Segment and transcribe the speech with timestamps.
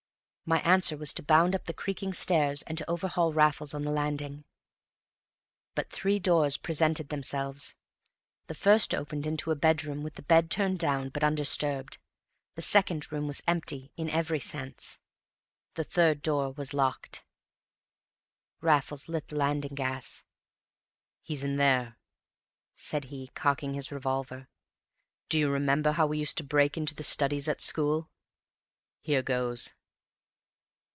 [0.43, 3.89] My answer was to bound up the creaking stairs and to overhaul Raffles on the
[3.89, 4.43] landing.
[5.75, 7.73] But three doors presented themselves;
[8.47, 11.99] the first opened into a bedroom with the bed turned down but undisturbed;
[12.55, 14.99] the second room was empty in every sense;
[15.75, 17.23] the third door was locked.
[18.59, 20.25] Raffles lit the landing gas.
[21.21, 21.97] "He's in there,"
[22.75, 24.49] said he, cocking his revolver.
[25.29, 28.09] "Do you remember how we used to break into the studies at school?
[28.99, 29.71] Here goes!"